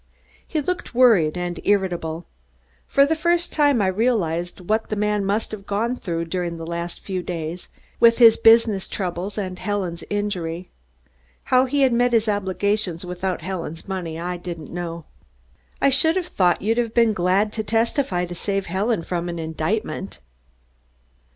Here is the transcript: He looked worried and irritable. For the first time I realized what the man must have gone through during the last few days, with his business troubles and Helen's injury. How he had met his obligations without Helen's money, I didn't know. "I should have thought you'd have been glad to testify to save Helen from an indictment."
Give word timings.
He 0.47 0.61
looked 0.61 0.95
worried 0.95 1.37
and 1.37 1.59
irritable. 1.63 2.25
For 2.87 3.05
the 3.05 3.15
first 3.15 3.53
time 3.53 3.83
I 3.83 3.87
realized 3.87 4.61
what 4.67 4.89
the 4.89 4.95
man 4.95 5.23
must 5.23 5.51
have 5.51 5.67
gone 5.67 5.95
through 5.95 6.25
during 6.25 6.57
the 6.57 6.65
last 6.65 7.01
few 7.01 7.21
days, 7.21 7.69
with 7.99 8.17
his 8.17 8.35
business 8.35 8.87
troubles 8.87 9.37
and 9.37 9.59
Helen's 9.59 10.03
injury. 10.09 10.71
How 11.43 11.65
he 11.65 11.81
had 11.81 11.93
met 11.93 12.13
his 12.13 12.27
obligations 12.27 13.05
without 13.05 13.41
Helen's 13.43 13.87
money, 13.87 14.19
I 14.19 14.37
didn't 14.37 14.73
know. 14.73 15.05
"I 15.79 15.89
should 15.91 16.15
have 16.15 16.25
thought 16.25 16.63
you'd 16.63 16.79
have 16.79 16.95
been 16.95 17.13
glad 17.13 17.53
to 17.53 17.63
testify 17.63 18.25
to 18.25 18.33
save 18.33 18.65
Helen 18.65 19.03
from 19.03 19.29
an 19.29 19.37
indictment." 19.37 20.19